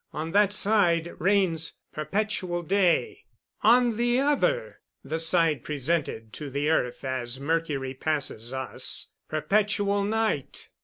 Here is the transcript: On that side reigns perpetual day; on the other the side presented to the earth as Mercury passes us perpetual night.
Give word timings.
On 0.13 0.31
that 0.31 0.51
side 0.51 1.11
reigns 1.19 1.73
perpetual 1.93 2.63
day; 2.63 3.25
on 3.61 3.97
the 3.97 4.19
other 4.19 4.79
the 5.03 5.19
side 5.19 5.63
presented 5.63 6.33
to 6.33 6.49
the 6.49 6.71
earth 6.71 7.03
as 7.05 7.39
Mercury 7.39 7.93
passes 7.93 8.51
us 8.51 9.11
perpetual 9.29 10.03
night. 10.03 10.69